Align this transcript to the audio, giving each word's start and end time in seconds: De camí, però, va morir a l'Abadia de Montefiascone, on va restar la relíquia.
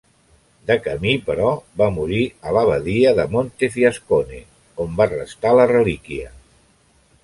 De 0.69 0.77
camí, 0.87 1.11
però, 1.27 1.51
va 1.81 1.89
morir 1.99 2.23
a 2.47 2.55
l'Abadia 2.57 3.13
de 3.21 3.29
Montefiascone, 3.37 4.43
on 4.87 5.01
va 5.03 5.11
restar 5.17 5.57
la 5.63 5.73
relíquia. 5.79 6.33